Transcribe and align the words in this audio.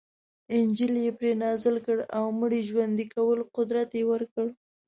انجیل 0.57 0.93
یې 1.05 1.11
پرې 1.19 1.31
نازل 1.43 1.75
کړ 1.85 1.97
او 2.17 2.25
مړي 2.39 2.61
ژوندي 2.69 3.05
کولو 3.13 3.43
قدرت 3.55 3.89
یې 3.97 4.03
ورکړ. 4.11 4.47